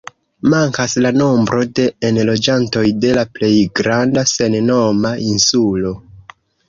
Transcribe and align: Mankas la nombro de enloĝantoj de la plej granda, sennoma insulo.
Mankas 0.51 0.95
la 1.05 1.09
nombro 1.17 1.65
de 1.79 1.85
enloĝantoj 2.09 2.85
de 3.05 3.13
la 3.19 3.25
plej 3.37 3.53
granda, 3.81 4.25
sennoma 4.33 5.13
insulo. 5.35 5.93